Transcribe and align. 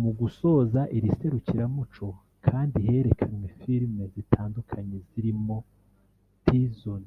Mu 0.00 0.10
gusoza 0.18 0.80
iri 0.96 1.08
serukiramuco 1.18 2.06
kandi 2.46 2.76
herekanwe 2.86 3.46
film 3.60 3.94
zitandukanye 4.14 4.96
zirimo 5.08 5.56
‘Tyson’ 6.44 7.04